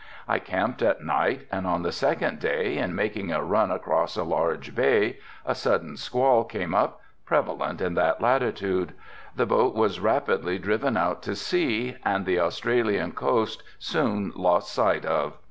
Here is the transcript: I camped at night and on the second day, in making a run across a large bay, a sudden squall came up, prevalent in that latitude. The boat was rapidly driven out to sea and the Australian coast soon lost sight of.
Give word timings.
I 0.27 0.39
camped 0.39 0.81
at 0.81 1.03
night 1.03 1.45
and 1.51 1.67
on 1.67 1.83
the 1.83 1.91
second 1.91 2.39
day, 2.39 2.77
in 2.79 2.95
making 2.95 3.31
a 3.31 3.43
run 3.43 3.69
across 3.69 4.17
a 4.17 4.23
large 4.23 4.73
bay, 4.73 5.19
a 5.45 5.53
sudden 5.53 5.95
squall 5.95 6.43
came 6.43 6.73
up, 6.73 7.01
prevalent 7.23 7.81
in 7.81 7.93
that 7.93 8.19
latitude. 8.19 8.93
The 9.35 9.45
boat 9.45 9.75
was 9.75 9.99
rapidly 9.99 10.57
driven 10.57 10.97
out 10.97 11.21
to 11.21 11.35
sea 11.35 11.97
and 12.03 12.25
the 12.25 12.39
Australian 12.39 13.11
coast 13.11 13.61
soon 13.77 14.31
lost 14.35 14.73
sight 14.73 15.05
of. 15.05 15.33